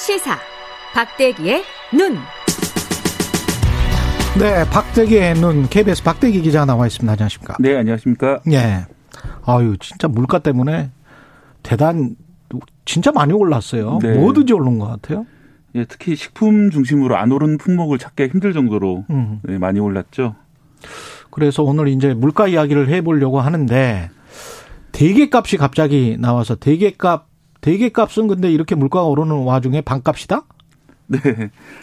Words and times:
시사 0.00 0.38
박대기의 0.94 1.62
눈. 1.92 2.16
네, 4.38 4.64
박대기의 4.70 5.34
눈 5.34 5.68
KBS 5.68 6.02
박대기 6.02 6.40
기자 6.40 6.64
나와 6.64 6.86
있습니다. 6.86 7.12
안녕하십니까? 7.12 7.56
네, 7.60 7.76
안녕하십니까? 7.76 8.40
예. 8.50 8.86
아유, 9.44 9.76
진짜 9.78 10.08
물가 10.08 10.38
때문에 10.38 10.90
대단 11.62 12.16
진짜 12.86 13.12
많이 13.12 13.34
올랐어요. 13.34 13.98
네. 14.00 14.14
뭐든지 14.14 14.54
오른 14.54 14.78
것 14.78 14.86
같아요. 14.86 15.26
예, 15.74 15.84
특히 15.84 16.16
식품 16.16 16.70
중심으로 16.70 17.16
안 17.18 17.30
오른 17.30 17.58
품목을 17.58 17.98
찾기 17.98 18.28
힘들 18.28 18.54
정도로 18.54 19.04
음. 19.10 19.40
네, 19.42 19.58
많이 19.58 19.80
올랐죠. 19.80 20.34
그래서 21.30 21.62
오늘 21.62 21.88
이제 21.88 22.14
물가 22.14 22.48
이야기를 22.48 22.88
해보려고 22.88 23.40
하는데 23.40 24.08
대게값이 24.92 25.58
갑자기 25.58 26.16
나와서 26.18 26.54
대게값 26.54 27.29
대게값은 27.60 28.28
근데 28.28 28.50
이렇게 28.50 28.74
물가가 28.74 29.06
오르는 29.06 29.44
와중에 29.44 29.80
반값이다? 29.80 30.42
네, 31.10 31.18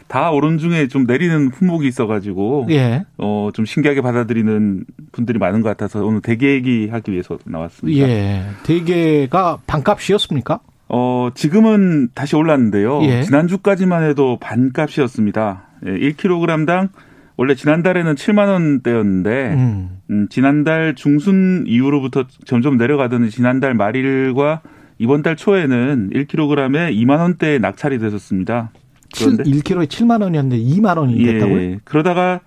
다 0.07 0.31
오른 0.31 0.57
중에 0.57 0.87
좀 0.87 1.03
내리는 1.05 1.49
품목이 1.51 1.85
있어가지고 1.87 2.67
예. 2.69 3.03
어, 3.17 3.49
좀 3.53 3.65
신기하게 3.65 4.01
받아들이는 4.01 4.85
분들이 5.11 5.37
많은 5.37 5.61
것 5.61 5.69
같아서 5.69 6.05
오늘 6.05 6.21
대게 6.21 6.53
얘기하기 6.53 7.11
위해서 7.11 7.37
나왔습니다. 7.45 8.07
예. 8.07 8.45
대게가 8.63 9.59
반값이었습니까? 9.67 10.61
어, 10.87 11.29
지금은 11.35 12.09
다시 12.13 12.37
올랐는데요. 12.37 13.03
예. 13.03 13.23
지난주까지만 13.23 14.03
해도 14.03 14.37
반값이었습니다. 14.39 15.63
예, 15.87 15.91
1kg당 15.91 16.89
원래 17.35 17.53
지난달에는 17.53 18.15
7만 18.15 18.47
원대였는데 18.47 19.53
음. 19.53 19.89
음, 20.09 20.27
지난달 20.29 20.95
중순 20.95 21.65
이후로부터 21.67 22.25
점점 22.45 22.77
내려가더니 22.77 23.29
지난달 23.29 23.73
말일과 23.73 24.61
이번 24.99 25.21
달 25.21 25.35
초에는 25.35 26.11
1kg에 26.13 26.93
2만 26.95 27.19
원대에 27.19 27.59
낙찰이 27.59 27.99
됐었습니다. 27.99 28.71
그런데 29.15 29.43
1kg에 29.43 29.87
7만 29.87 30.21
원이었는데 30.21 30.63
2만 30.63 30.97
원이 30.97 31.23
됐다고요? 31.23 31.61
예, 31.61 31.79
그러다가 31.83 32.41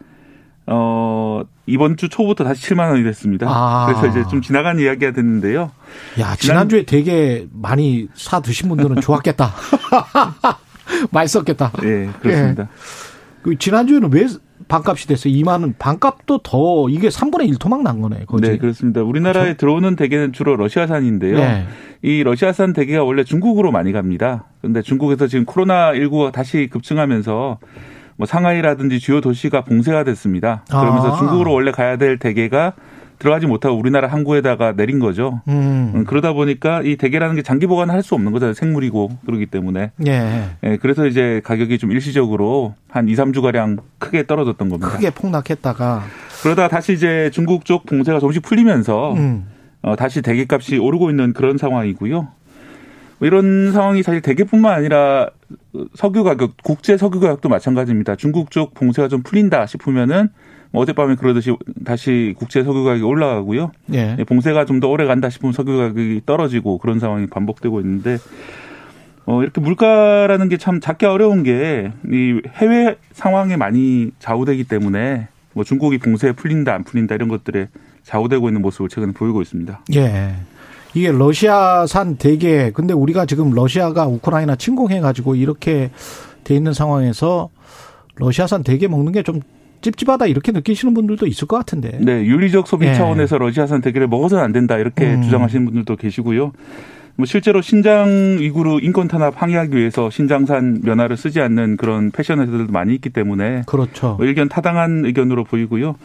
어 0.66 1.42
이번 1.66 1.96
주 1.96 2.08
초부터 2.08 2.44
다시 2.44 2.68
7만 2.68 2.90
원이 2.90 3.02
됐습니다. 3.04 3.46
아. 3.48 3.86
그래서 3.86 4.06
이제 4.08 4.28
좀 4.28 4.42
지나간 4.42 4.78
이야기가 4.78 5.12
됐는데요. 5.12 5.70
야, 6.18 6.36
지난주에 6.36 6.84
되게 6.84 7.46
많이 7.52 8.08
사 8.14 8.40
드신 8.40 8.68
분들은 8.68 9.00
좋았겠다. 9.02 9.52
맛있었겠다. 11.10 11.72
예, 11.84 12.10
그렇습니다. 12.20 12.68
그 13.42 13.56
지난주에는 13.56 14.12
왜 14.12 14.26
반값이 14.70 15.08
됐어요? 15.08 15.34
2만 15.34 15.62
원. 15.62 15.74
반값도 15.78 16.38
더 16.38 16.88
이게 16.88 17.08
3분의 17.08 17.48
1 17.48 17.56
토막 17.58 17.82
난 17.82 18.00
거네. 18.00 18.24
거지. 18.26 18.48
네, 18.48 18.56
그렇습니다. 18.56 19.02
우리나라에 19.02 19.54
들어오는 19.54 19.96
대게는 19.96 20.32
주로 20.32 20.54
러시아산인데요. 20.56 21.36
네. 21.36 21.66
이 22.02 22.22
러시아산 22.22 22.72
대게가 22.72 23.02
원래 23.02 23.24
중국으로 23.24 23.72
많이 23.72 23.92
갑니다. 23.92 24.44
그런데 24.60 24.80
중국에서 24.80 25.26
지금 25.26 25.44
코로나 25.44 25.92
19가 25.92 26.32
다시 26.32 26.68
급증하면서 26.70 27.58
뭐 28.16 28.26
상하이라든지 28.26 29.00
주요 29.00 29.20
도시가 29.20 29.64
봉쇄가 29.64 30.04
됐습니다. 30.04 30.64
그러면서 30.68 31.14
아. 31.14 31.18
중국으로 31.18 31.52
원래 31.52 31.72
가야 31.72 31.96
될 31.96 32.18
대게가 32.18 32.74
들어가지 33.20 33.46
못하고 33.46 33.76
우리나라 33.76 34.08
항구에다가 34.08 34.72
내린 34.72 34.98
거죠. 34.98 35.42
음. 35.46 35.92
음, 35.94 36.04
그러다 36.04 36.32
보니까 36.32 36.80
이 36.82 36.96
대게라는 36.96 37.36
게 37.36 37.42
장기 37.42 37.66
보관을 37.66 37.94
할수 37.94 38.14
없는 38.14 38.32
거잖아요. 38.32 38.54
생물이고 38.54 39.18
그러기 39.26 39.46
때문에. 39.46 39.92
예. 40.06 40.44
예, 40.64 40.76
그래서 40.78 41.06
이제 41.06 41.42
가격이 41.44 41.78
좀 41.78 41.92
일시적으로 41.92 42.74
한 42.88 43.08
2, 43.08 43.14
3주 43.14 43.42
가량 43.42 43.76
크게 43.98 44.26
떨어졌던 44.26 44.70
겁니다. 44.70 44.88
크게 44.90 45.10
폭락했다가 45.10 46.02
그러다 46.42 46.68
다시 46.68 46.94
이제 46.94 47.30
중국 47.32 47.66
쪽 47.66 47.84
봉쇄가 47.84 48.20
조금씩 48.20 48.42
풀리면서 48.42 49.12
음. 49.12 49.46
어, 49.82 49.96
다시 49.96 50.22
대게값이 50.22 50.78
오르고 50.78 51.10
있는 51.10 51.34
그런 51.34 51.58
상황이고요. 51.58 52.28
뭐 53.20 53.26
이런 53.28 53.70
상황이 53.72 54.02
사실 54.02 54.20
대게뿐만 54.22 54.72
아니라 54.74 55.28
석유 55.94 56.24
가격, 56.24 56.54
국제 56.64 56.96
석유 56.96 57.20
가격도 57.20 57.48
마찬가지입니다. 57.48 58.16
중국 58.16 58.50
쪽 58.50 58.74
봉쇄가 58.74 59.08
좀 59.08 59.22
풀린다 59.22 59.66
싶으면은 59.66 60.30
뭐 60.72 60.82
어젯밤에 60.82 61.16
그러듯이 61.16 61.54
다시 61.84 62.34
국제 62.38 62.64
석유 62.64 62.82
가격이 62.82 63.02
올라가고요. 63.04 63.72
예. 63.92 64.16
예, 64.18 64.24
봉쇄가 64.24 64.64
좀 64.64 64.80
더 64.80 64.88
오래 64.88 65.04
간다 65.04 65.28
싶으면 65.28 65.52
석유 65.52 65.76
가격이 65.76 66.22
떨어지고 66.24 66.78
그런 66.78 66.98
상황이 66.98 67.26
반복되고 67.26 67.80
있는데 67.80 68.16
어, 69.26 69.42
이렇게 69.42 69.60
물가라는 69.60 70.48
게 70.48 70.56
참 70.56 70.80
잡기 70.80 71.04
어려운 71.06 71.42
게 71.42 71.92
이 72.10 72.40
해외 72.54 72.96
상황에 73.12 73.56
많이 73.56 74.12
좌우되기 74.18 74.64
때문에 74.64 75.28
뭐 75.52 75.64
중국이 75.64 75.98
봉쇄 75.98 76.32
풀린다 76.32 76.72
안 76.74 76.84
풀린다 76.84 77.16
이런 77.16 77.28
것들에 77.28 77.68
좌우되고 78.04 78.48
있는 78.48 78.62
모습을 78.62 78.88
최근에 78.88 79.12
보이고 79.12 79.42
있습니다. 79.42 79.80
예. 79.96 80.34
이게 80.94 81.12
러시아산 81.12 82.16
대게 82.16 82.70
근데 82.72 82.92
우리가 82.94 83.26
지금 83.26 83.50
러시아가 83.52 84.06
우크라이나 84.06 84.56
침공해 84.56 85.00
가지고 85.00 85.34
이렇게 85.34 85.90
돼 86.44 86.54
있는 86.56 86.72
상황에서 86.72 87.50
러시아산 88.16 88.62
대게 88.62 88.88
먹는 88.88 89.12
게 89.12 89.22
좀 89.22 89.40
찝찝하다 89.82 90.26
이렇게 90.26 90.52
느끼시는 90.52 90.92
분들도 90.94 91.26
있을 91.26 91.48
것 91.48 91.56
같은데. 91.56 91.98
네, 92.00 92.24
윤리적 92.26 92.66
소비 92.66 92.86
예. 92.86 92.94
차원에서 92.94 93.38
러시아산 93.38 93.80
대게를 93.80 94.08
먹어서는 94.08 94.44
안 94.44 94.52
된다 94.52 94.76
이렇게 94.76 95.14
음. 95.14 95.22
주장하시는 95.22 95.64
분들도 95.64 95.96
계시고요. 95.96 96.52
뭐 97.16 97.26
실제로 97.26 97.60
신장 97.60 98.36
위구르 98.38 98.78
인권 98.82 99.08
탄압 99.08 99.40
항의하기 99.40 99.76
위해서 99.76 100.10
신장산 100.10 100.80
면화를 100.82 101.16
쓰지 101.16 101.40
않는 101.40 101.76
그런 101.76 102.10
패션 102.10 102.40
회사들도 102.40 102.72
많이 102.72 102.94
있기 102.94 103.10
때문에 103.10 103.62
그렇죠. 103.66 104.16
뭐 104.18 104.26
의견 104.26 104.48
타당한 104.48 105.04
의견으로 105.04 105.44
보이고요. 105.44 105.96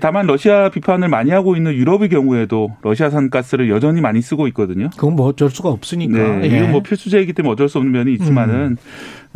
다만 0.00 0.26
러시아 0.26 0.68
비판을 0.68 1.08
많이 1.08 1.30
하고 1.30 1.56
있는 1.56 1.72
유럽의 1.74 2.10
경우에도 2.10 2.76
러시아산 2.82 3.30
가스를 3.30 3.70
여전히 3.70 4.02
많이 4.02 4.20
쓰고 4.20 4.46
있거든요. 4.48 4.90
그건 4.90 5.16
뭐 5.16 5.26
어쩔 5.26 5.48
수가 5.48 5.70
없으니까. 5.70 6.18
네, 6.18 6.50
예. 6.50 6.58
이건 6.58 6.72
뭐 6.72 6.82
필수제이기 6.82 7.32
때문에 7.32 7.52
어쩔 7.52 7.68
수 7.68 7.78
없는 7.78 7.92
면이 7.92 8.12
있지만은 8.14 8.76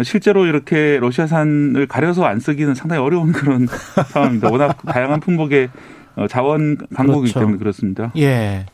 실제로 0.02 0.44
이렇게 0.44 0.98
러시아산을 1.00 1.86
가려서 1.86 2.24
안 2.24 2.38
쓰기는 2.38 2.74
상당히 2.74 3.02
어려운 3.02 3.32
그런 3.32 3.66
상황입니다. 4.08 4.50
워낙 4.50 4.82
다양한 4.82 5.20
품목의 5.20 5.70
어, 6.16 6.26
자원 6.26 6.76
강국이기 6.94 7.32
그렇죠. 7.32 7.40
때문에 7.40 7.58
그렇습니다. 7.58 8.12
예. 8.19 8.66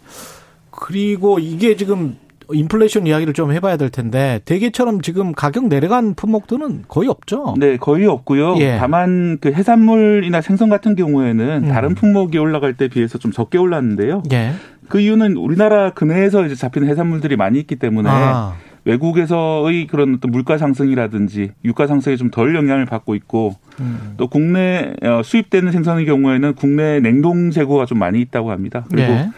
그리고 0.71 1.39
이게 1.39 1.77
지금 1.77 2.17
인플레이션 2.53 3.07
이야기를 3.07 3.35
좀 3.35 3.53
해봐야 3.53 3.77
될 3.77 3.91
텐데 3.91 4.41
대게처럼 4.45 5.01
지금 5.03 5.33
가격 5.33 5.69
내려간 5.69 6.15
품목들은 6.15 6.85
거의 6.89 7.09
없죠. 7.09 7.55
네, 7.59 7.77
거의 7.77 8.07
없고요. 8.07 8.57
예. 8.59 8.77
다만 8.79 9.39
그 9.41 9.53
해산물이나 9.53 10.41
생선 10.41 10.69
같은 10.71 10.95
경우에는 10.95 11.65
음. 11.65 11.69
다른 11.69 11.95
품목이 11.95 12.39
올라갈 12.39 12.75
때 12.75 12.89
비해서 12.89 13.19
좀 13.19 13.33
적게 13.33 13.59
올랐는데요. 13.59 14.23
예. 14.33 14.53
그 14.89 15.01
이유는 15.01 15.37
우리나라 15.37 15.91
근해에서 15.91 16.47
이제 16.47 16.55
잡히는 16.55 16.89
해산물들이 16.89 17.37
많이 17.37 17.59
있기 17.59 17.77
때문에 17.77 18.09
아, 18.11 18.55
외국에서의 18.85 19.87
그런 19.87 20.15
어떤 20.15 20.31
물가 20.31 20.57
상승이라든지 20.57 21.51
유가 21.65 21.87
상승에 21.87 22.17
좀 22.17 22.31
덜 22.31 22.55
영향을 22.55 22.87
받고 22.87 23.15
있고 23.17 23.55
음. 23.81 24.15
또 24.17 24.29
국내 24.29 24.93
어, 25.03 25.23
수입되는 25.23 25.73
생선의 25.73 26.07
경우에는 26.07 26.55
국내 26.55 27.01
냉동 27.01 27.51
재고가 27.51 27.85
좀 27.85 27.99
많이 27.99 28.21
있다고 28.21 28.51
합니다. 28.51 28.85
그리고 28.91 29.13
예. 29.13 29.29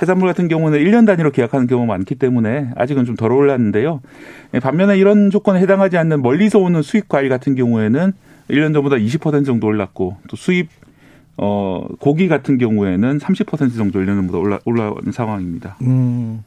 해산물 0.00 0.28
같은 0.28 0.48
경우는 0.48 0.78
1년 0.78 1.06
단위로 1.06 1.30
계약하는 1.30 1.66
경우가 1.66 1.86
많기 1.86 2.14
때문에 2.14 2.70
아직은 2.76 3.04
좀 3.04 3.16
덜 3.16 3.32
올랐는데요. 3.32 4.00
예, 4.54 4.60
반면에 4.60 4.98
이런 4.98 5.30
조건에 5.30 5.60
해당하지 5.60 5.96
않는 5.96 6.20
멀리서 6.22 6.58
오는 6.58 6.82
수입 6.82 7.08
과일 7.08 7.28
같은 7.30 7.54
경우에는 7.54 8.12
1년 8.50 8.74
전보다 8.74 8.96
20% 8.96 9.46
정도 9.46 9.66
올랐고 9.66 10.16
또 10.28 10.36
수입 10.36 10.68
어 11.38 11.86
고기 11.98 12.28
같은 12.28 12.58
경우에는 12.58 13.18
30% 13.18 13.76
정도 13.76 13.98
1년 14.00 14.16
전보다 14.16 14.38
올라 14.38 14.58
올라온 14.64 15.12
상황입니다. 15.12 15.76
음. 15.82 16.42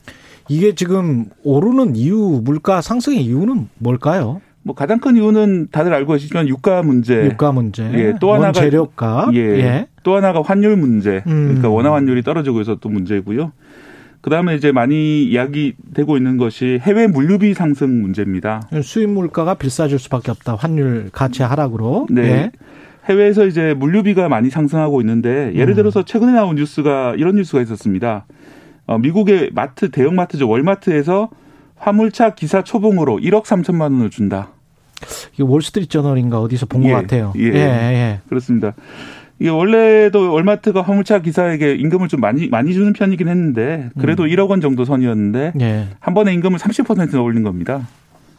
이게 0.47 0.73
지금 0.73 1.25
오르는 1.43 1.95
이유, 1.95 2.41
물가 2.43 2.81
상승의 2.81 3.23
이유는 3.23 3.69
뭘까요? 3.77 4.41
뭐 4.69 4.75
가장 4.75 4.99
큰 4.99 5.15
이유는 5.15 5.69
다들 5.71 5.91
알고 5.95 6.13
계시지만 6.13 6.47
유가 6.47 6.83
문제, 6.83 7.25
유가 7.25 7.51
문제, 7.51 7.89
예, 7.95 8.13
또 8.21 8.35
하나가- 8.35 8.59
원재료값, 8.61 9.33
예. 9.33 9.87
또 10.03 10.15
하나가 10.15 10.43
환율 10.43 10.77
문제. 10.77 11.23
음. 11.25 11.45
그러니까 11.47 11.69
원화 11.69 11.91
환율이 11.95 12.21
떨어지고 12.21 12.61
있어 12.61 12.75
또 12.75 12.87
문제고요. 12.87 13.51
그다음에 14.21 14.53
이제 14.53 14.71
많이 14.71 15.23
이야기되고 15.23 16.17
있는 16.17 16.37
것이 16.37 16.77
해외 16.83 17.07
물류비 17.07 17.55
상승 17.55 17.99
문제입니다. 17.99 18.61
수입 18.83 19.09
물가가 19.09 19.55
비싸질 19.55 19.97
수밖에 19.97 20.29
없다. 20.29 20.53
환율 20.53 21.09
가치 21.11 21.41
하락으로. 21.41 22.05
네. 22.11 22.21
예. 22.21 22.51
해외에서 23.09 23.47
이제 23.47 23.73
물류비가 23.73 24.29
많이 24.29 24.51
상승하고 24.51 25.01
있는데 25.01 25.51
예를 25.55 25.73
음. 25.73 25.75
들어서 25.77 26.05
최근에 26.05 26.31
나온 26.33 26.57
뉴스가 26.57 27.15
이런 27.17 27.37
뉴스가 27.37 27.59
있었습니다. 27.63 28.27
어, 28.85 28.99
미국의 28.99 29.49
마트 29.55 29.89
대형 29.89 30.13
마트죠 30.13 30.47
월마트에서 30.47 31.31
화물차 31.75 32.35
기사 32.35 32.61
초봉으로 32.63 33.17
1억 33.17 33.45
3천만 33.45 33.81
원을 33.93 34.11
준다. 34.11 34.49
이게 35.33 35.43
월스트리트 35.43 35.89
저널인가 35.89 36.39
어디서 36.39 36.65
본것 36.65 36.89
예, 36.89 36.93
같아요. 36.93 37.33
예. 37.37 37.43
예, 37.43 37.53
예. 37.53 38.19
그렇습니다. 38.29 38.73
이게 39.39 39.49
원래도 39.49 40.33
월마트가 40.33 40.81
화물차 40.81 41.19
기사에게 41.19 41.75
임금을 41.75 42.09
좀 42.09 42.19
많이 42.19 42.49
많이 42.49 42.73
주는 42.73 42.91
편이긴 42.91 43.29
했는데 43.29 43.89
그래도 43.99 44.25
1억 44.25 44.49
원 44.49 44.59
정도 44.59 44.83
선이었는데 44.83 45.53
예. 45.61 45.87
한 45.99 46.13
번에 46.13 46.33
임금을 46.33 46.59
30%나 46.59 47.21
올린 47.21 47.43
겁니다. 47.43 47.87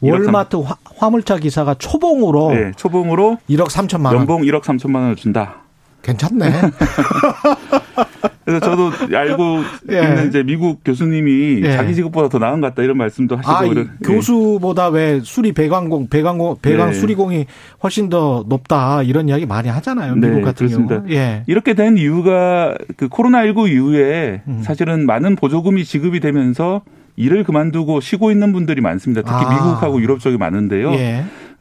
월마트 0.03 0.57
화, 0.57 0.77
화물차 0.97 1.39
기사가 1.39 1.75
초봉으로 1.75 2.53
네, 2.53 2.73
초봉으로 2.77 3.39
1억 3.49 3.69
3천만 3.69 4.07
원. 4.07 4.17
연봉 4.17 4.43
1억 4.43 4.62
3천만 4.62 4.97
원을 4.97 5.17
준다. 5.17 5.57
괜찮네. 6.03 6.47
그래서 8.50 8.61
저도 8.61 8.91
알고 9.17 9.61
예. 9.93 10.00
있는 10.02 10.29
이제 10.29 10.43
미국 10.43 10.81
교수님이 10.85 11.62
예. 11.64 11.73
자기 11.73 11.94
직업보다 11.94 12.29
더 12.29 12.38
나은 12.38 12.61
것 12.61 12.69
같다 12.69 12.82
이런 12.82 12.97
말씀도 12.99 13.37
하시고 13.37 13.52
아, 13.52 13.64
이 13.64 13.70
이런- 13.70 13.85
예. 13.87 14.06
교수보다 14.06 14.88
왜 14.88 15.20
수리 15.23 15.52
배관공, 15.52 16.08
배관공, 16.08 16.56
배관 16.62 16.88
네. 16.91 16.94
수리공이 16.94 17.47
훨씬 17.82 18.08
더 18.08 18.44
높다 18.49 19.02
이런 19.02 19.29
이야기 19.29 19.47
많이 19.47 19.69
하잖아요. 19.69 20.14
네, 20.17 20.29
미국 20.29 20.43
같은 20.43 20.67
그렇습니다. 20.67 20.97
경우. 21.02 21.11
예. 21.12 21.43
이렇게 21.47 21.75
된 21.75 21.97
이유가 21.97 22.75
그 22.97 23.08
코로나19 23.08 23.70
이후에 23.70 24.43
음. 24.49 24.61
사실은 24.62 25.06
많은 25.06 25.37
보조금이 25.37 25.85
지급이 25.85 26.20
되면서 26.20 26.82
일을 27.17 27.44
그만두고 27.44 28.00
쉬고 28.00 28.31
있는 28.31 28.52
분들이 28.52 28.81
많습니다. 28.81 29.23
특히 29.23 29.37
아. 29.44 29.50
미국하고 29.52 30.00
유럽 30.00 30.20
쪽에 30.20 30.37
많은데요. 30.37 30.93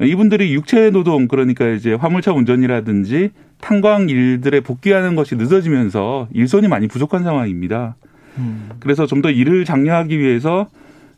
예. 0.02 0.08
이분들이 0.08 0.54
육체 0.54 0.90
노동 0.90 1.28
그러니까 1.28 1.68
이제 1.70 1.94
화물차 1.94 2.34
운전이라든지 2.34 3.32
탄광 3.62 4.10
일들에 4.10 4.62
복귀하는 4.62 5.16
것이 5.16 5.36
늦어지면서 5.36 6.28
일손이 6.34 6.68
많이 6.68 6.88
부족한 6.88 7.24
상황입니다. 7.24 7.96
음. 8.38 8.70
그래서 8.80 9.06
좀 9.06 9.22
더 9.22 9.30
일을 9.30 9.66
장려하기 9.66 10.18
위해서 10.18 10.68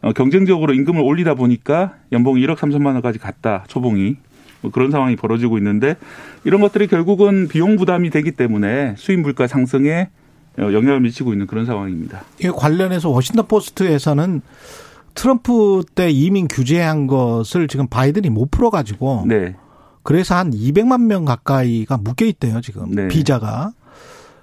어, 0.02 0.14
경쟁적으로 0.14 0.74
임금을 0.74 1.02
올리다 1.02 1.36
보니까 1.36 1.94
연봉이 2.12 2.42
1억 2.42 2.56
3천만 2.58 2.94
원까지 2.94 3.20
갔다 3.20 3.64
초봉이 3.68 4.16
뭐 4.62 4.72
그런 4.72 4.90
상황이 4.90 5.16
벌어지고 5.16 5.58
있는데 5.60 5.96
이런 6.44 6.62
것들이 6.62 6.88
결국은 6.88 7.48
비용 7.48 7.76
부담이 7.76 8.10
되기 8.10 8.32
때문에 8.32 8.96
수입 8.98 9.20
물가 9.20 9.46
상승에 9.46 10.10
어, 10.58 10.64
영향을 10.74 11.00
미치고 11.02 11.34
있는 11.34 11.46
그런 11.48 11.66
상황입니다. 11.66 12.24
이 12.40 12.48
관련해서 12.50 13.10
워싱턴 13.10 13.48
포스트에서는 13.48 14.42
트럼프 15.16 15.84
때 15.96 16.10
이민 16.10 16.48
규제한 16.48 17.08
것을 17.08 17.68
지금 17.68 17.88
바이든이 17.88 18.30
못 18.30 18.52
풀어가지고 18.52 19.26
네, 19.28 19.56
그래서 20.04 20.36
한 20.36 20.52
200만 20.52 21.06
명 21.06 21.26
가까이가 21.26 21.98
묶여 21.98 22.26
있대요 22.26 22.62
지금 22.62 22.92
네. 22.92 23.08
비자가 23.08 23.74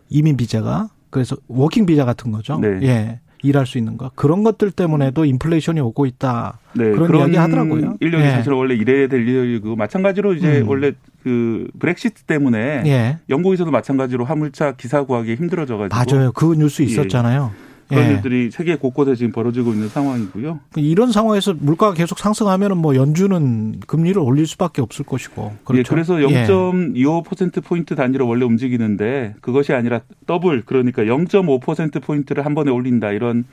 이민 0.08 0.36
비자가 0.36 0.88
그래서 1.10 1.36
working 1.48 1.86
비자 1.86 2.04
같은 2.04 2.32
거죠. 2.32 2.58
네. 2.58 2.78
예. 2.82 3.20
일할 3.42 3.66
수 3.66 3.78
있는 3.78 3.96
거 3.96 4.10
그런 4.16 4.42
것들 4.42 4.72
때문에도 4.72 5.24
인플레이션이 5.24 5.80
오고 5.80 6.06
있다. 6.06 6.58
네 6.74 6.90
그런 6.90 7.20
이야기 7.20 7.36
하더라고요. 7.36 7.96
일련이 8.00 8.24
예. 8.24 8.30
사실 8.30 8.52
원래 8.52 8.74
이래야 8.74 9.06
될 9.06 9.28
일이고 9.28 9.76
마찬가지로 9.76 10.34
이제 10.34 10.60
음. 10.60 10.68
원래 10.68 10.92
그 11.22 11.68
브렉시트 11.78 12.22
때문에 12.22 12.82
예. 12.86 13.18
영국에서도 13.28 13.70
마찬가지로 13.70 14.24
화물차 14.24 14.72
기사 14.72 15.04
구하기 15.04 15.36
힘들어져 15.36 15.76
가지고 15.76 16.16
맞아요. 16.16 16.32
그 16.32 16.54
뉴스 16.54 16.82
예. 16.82 16.86
있었잖아요. 16.86 17.52
그런 17.88 18.04
예. 18.04 18.10
일들이 18.12 18.50
세계 18.50 18.76
곳곳에 18.76 19.14
지금 19.14 19.32
벌어지고 19.32 19.72
있는 19.72 19.88
상황이고요. 19.88 20.60
이런 20.76 21.10
상황에서 21.10 21.54
물가가 21.58 21.94
계속 21.94 22.18
상승하면 22.18 22.72
은 22.72 22.78
뭐 22.78 22.94
연준은 22.94 23.80
금리를 23.86 24.20
올릴 24.20 24.46
수밖에 24.46 24.80
없을 24.82 25.04
것이고. 25.04 25.52
그렇죠. 25.64 25.78
예, 25.78 25.82
그래서 25.82 26.14
0.25% 26.16 27.64
포인트 27.64 27.94
단위로 27.96 28.26
원래 28.28 28.44
움직이는데 28.44 29.34
그것이 29.40 29.72
아니라 29.72 30.00
더블 30.26 30.62
그러니까 30.64 31.02
0.5% 31.02 32.02
포인트를 32.02 32.44
한 32.46 32.54
번에 32.54 32.70
올린다 32.70 33.10
이런 33.10 33.44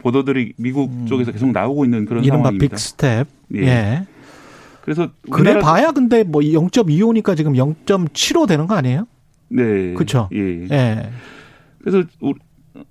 보도들이 0.00 0.52
미국 0.58 1.06
쪽에서 1.06 1.32
계속 1.32 1.50
나오고 1.50 1.84
있는 1.84 2.04
그런 2.04 2.22
음. 2.22 2.28
상황입니다. 2.28 2.76
big 2.76 2.95
step. 2.95 3.26
예. 3.54 3.60
예. 3.62 4.06
그래서 4.82 5.08
그래 5.30 5.58
봐야 5.58 5.90
근데 5.92 6.22
뭐 6.22 6.40
0.25니까 6.40 7.36
지금 7.36 7.54
0.75 7.54 8.46
되는 8.46 8.66
거 8.66 8.74
아니에요? 8.74 9.06
네, 9.48 9.94
그쵸. 9.94 10.28
예. 10.32 10.66
예. 10.70 11.10
그래서 11.80 12.04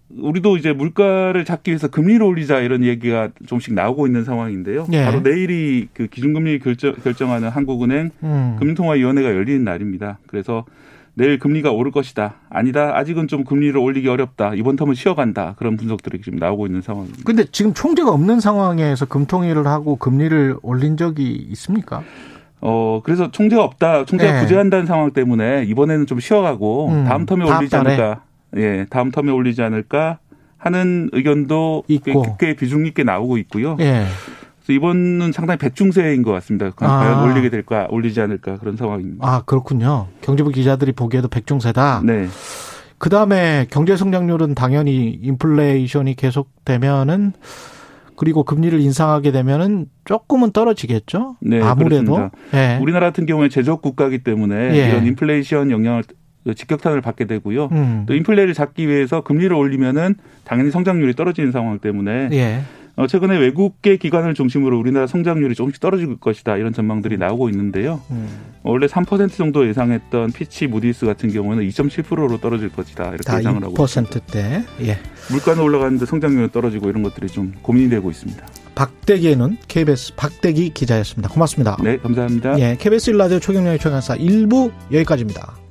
우- 0.09 0.29
우리도 0.29 0.57
이제 0.57 0.73
물가를 0.73 1.45
잡기 1.45 1.71
위해서 1.71 1.87
금리를 1.87 2.21
올리자 2.25 2.59
이런 2.59 2.83
얘기가 2.83 3.29
조금씩 3.45 3.73
나오고 3.73 4.07
있는 4.07 4.23
상황인데요. 4.23 4.87
예. 4.93 5.03
바로 5.05 5.19
내일이 5.21 5.87
그 5.93 6.07
기준금리 6.07 6.59
결정, 6.59 6.93
결정하는 7.03 7.49
한국은행 7.49 8.11
음. 8.23 8.55
금융통화위원회가 8.59 9.29
열리는 9.29 9.63
날입니다. 9.63 10.19
그래서 10.27 10.65
내일 11.13 11.39
금리가 11.39 11.71
오를 11.71 11.91
것이다. 11.91 12.35
아니다. 12.49 12.95
아직은 12.95 13.27
좀 13.27 13.43
금리를 13.43 13.75
올리기 13.75 14.07
어렵다. 14.07 14.53
이번 14.53 14.75
텀은 14.77 14.93
쉬어간다. 14.93 15.55
그런 15.57 15.75
분석들이 15.75 16.21
지금 16.21 16.37
나오고 16.37 16.67
있는 16.67 16.81
상황입니다. 16.83 17.23
근데 17.25 17.43
지금 17.51 17.73
총재가 17.73 18.11
없는 18.11 18.39
상황에서 18.39 19.05
금통위를 19.07 19.65
하고 19.65 19.95
금리를 19.95 20.57
올린 20.61 20.95
적이 20.95 21.31
있습니까? 21.51 22.03
어, 22.61 23.01
그래서 23.03 23.31
총재가 23.31 23.63
없다. 23.63 24.05
총재가 24.05 24.37
예. 24.37 24.41
부재한다는 24.41 24.85
상황 24.85 25.11
때문에 25.11 25.63
이번에는 25.67 26.05
좀 26.05 26.19
쉬어가고 26.19 26.89
음, 26.89 27.05
다음 27.05 27.25
텀에 27.25 27.47
다음 27.47 27.57
올리지. 27.61 27.75
않을까. 27.75 28.21
예, 28.55 28.85
다음 28.89 29.11
텀에 29.11 29.33
올리지 29.33 29.61
않을까 29.61 30.19
하는 30.57 31.09
의견도 31.11 31.83
있고. 31.87 32.37
꽤, 32.37 32.47
꽤 32.47 32.55
비중 32.55 32.85
있게 32.85 33.03
나오고 33.03 33.37
있고요. 33.39 33.77
예. 33.79 34.05
그래서 34.59 34.73
이번은 34.73 35.31
상당히 35.31 35.57
배중세인 35.57 36.23
것 36.23 36.31
같습니다. 36.33 36.71
과연 36.71 37.19
아. 37.19 37.23
올리게 37.23 37.49
될까, 37.49 37.87
올리지 37.89 38.19
않을까 38.21 38.57
그런 38.57 38.75
상황입니다. 38.75 39.27
아, 39.27 39.41
그렇군요. 39.45 40.07
경제부 40.21 40.49
기자들이 40.51 40.91
보기에도 40.91 41.27
백중세다. 41.27 42.01
네. 42.05 42.27
그 42.97 43.09
다음에 43.09 43.67
경제 43.69 43.95
성장률은 43.95 44.55
당연히 44.55 45.11
인플레이션이 45.21 46.15
계속되면은 46.15 47.33
그리고 48.17 48.43
금리를 48.43 48.79
인상하게 48.79 49.31
되면은 49.31 49.85
조금은 50.05 50.51
떨어지겠죠. 50.51 51.37
네, 51.39 51.61
아무래도. 51.61 52.31
예. 52.55 52.79
우리나라 52.81 53.07
같은 53.07 53.27
경우에 53.27 53.47
제조업 53.47 53.83
국가이기 53.83 54.23
때문에 54.23 54.75
예. 54.75 54.89
이런 54.89 55.05
인플레이션 55.05 55.69
영향을 55.69 56.03
직격탄을 56.53 57.01
받게 57.01 57.25
되고요. 57.25 57.69
음. 57.71 58.03
또 58.07 58.15
인플레를 58.15 58.53
잡기 58.53 58.87
위해서 58.87 59.21
금리를 59.21 59.53
올리면은 59.55 60.15
당연히 60.43 60.71
성장률이 60.71 61.13
떨어지는 61.13 61.51
상황 61.51 61.79
때문에 61.79 62.29
예. 62.33 62.61
어, 62.97 63.05
최근에 63.05 63.37
외국계 63.37 63.97
기관을 63.97 64.33
중심으로 64.33 64.77
우리나라 64.77 65.05
성장률이 65.05 65.53
조금씩 65.53 65.79
떨어질 65.79 66.19
것이다 66.19 66.57
이런 66.57 66.73
전망들이 66.73 67.17
나오고 67.17 67.49
있는데요. 67.49 68.01
음. 68.09 68.27
어, 68.63 68.71
원래 68.71 68.87
3% 68.87 69.31
정도 69.37 69.67
예상했던 69.67 70.31
피치 70.31 70.65
무디스 70.65 71.05
같은 71.05 71.31
경우는 71.31 71.63
2.7%로 71.67 72.39
떨어질 72.39 72.69
것이다 72.69 73.09
이렇게 73.09 73.23
다 73.23 73.37
예상을 73.37 73.63
하고 73.63 73.83
있습니다. 73.83 74.19
2%대. 74.19 74.63
예. 74.81 74.97
물가는 75.29 75.61
올라가는데 75.61 76.07
성장률은 76.07 76.49
떨어지고 76.49 76.89
이런 76.89 77.03
것들이 77.03 77.27
좀 77.27 77.53
고민이 77.61 77.89
되고 77.89 78.09
있습니다. 78.09 78.43
박대기에는 78.73 79.57
KBS 79.67 80.15
박대기 80.15 80.71
기자였습니다. 80.71 81.29
고맙습니다. 81.29 81.77
네, 81.83 81.97
감사합니다. 81.97 82.59
예, 82.59 82.77
KBS 82.79 83.11
일라디오 83.11 83.39
초경영의 83.39 83.77
최강사 83.77 84.15
1부 84.15 84.71
여기까지입니다. 84.91 85.66